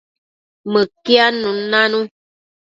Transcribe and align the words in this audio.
Mëquiadnun 0.71 1.57
nanu 1.71 1.99